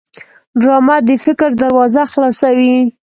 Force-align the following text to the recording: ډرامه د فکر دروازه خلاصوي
ډرامه 0.61 0.95
د 1.07 1.09
فکر 1.25 1.49
دروازه 1.61 2.03
خلاصوي 2.11 2.75